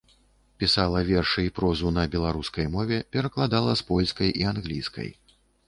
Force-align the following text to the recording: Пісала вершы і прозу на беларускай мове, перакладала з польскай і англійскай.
Пісала 0.61 1.01
вершы 1.09 1.43
і 1.47 1.51
прозу 1.59 1.91
на 1.99 2.07
беларускай 2.17 2.69
мове, 2.77 2.99
перакладала 3.13 3.79
з 3.85 3.89
польскай 3.93 4.37
і 4.43 4.51
англійскай. 4.57 5.09